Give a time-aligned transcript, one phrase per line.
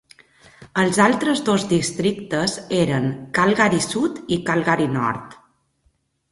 [0.83, 3.07] Els altres dos districtes eren
[3.41, 5.41] Calgary Sud i Calgary Nord.